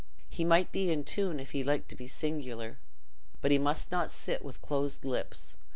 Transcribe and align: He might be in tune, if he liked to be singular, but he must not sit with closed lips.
He 0.31 0.43
might 0.43 0.71
be 0.71 0.89
in 0.89 1.03
tune, 1.03 1.39
if 1.39 1.51
he 1.51 1.63
liked 1.63 1.87
to 1.89 1.95
be 1.95 2.07
singular, 2.07 2.79
but 3.39 3.51
he 3.51 3.59
must 3.59 3.91
not 3.91 4.11
sit 4.11 4.43
with 4.43 4.59
closed 4.59 5.05
lips. 5.05 5.57